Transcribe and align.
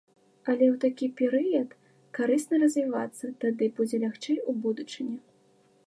Але 0.51 0.65
ў 0.73 0.79
такі 0.83 1.09
перыяд 1.19 1.75
карысна 2.19 2.55
развівацца, 2.65 3.25
тады 3.45 3.65
будзе 3.77 3.95
лягчэй 4.07 4.37
у 4.49 4.61
будучыні. 4.65 5.17